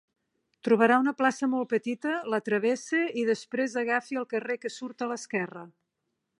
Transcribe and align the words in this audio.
Trobarà 0.67 0.95
una 1.01 1.13
plaça 1.19 1.49
molt 1.51 1.69
petita, 1.73 2.15
la 2.35 2.39
travessa, 2.49 3.03
i 3.23 3.27
després 3.29 3.79
agafi 3.85 4.21
el 4.23 4.29
carrer 4.35 4.59
que 4.65 4.73
surt 4.81 5.07
a 5.07 5.13
l'esquerra. 5.13 5.67